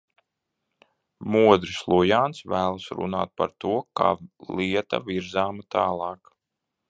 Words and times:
Modris 1.35 1.81
Lujāns 1.93 2.39
vēlas 2.53 2.87
runāt 3.01 3.33
par 3.41 3.53
to, 3.65 3.75
kā 4.01 4.09
lieta 4.61 5.03
virzāma 5.11 5.69
tālāk. 5.77 6.35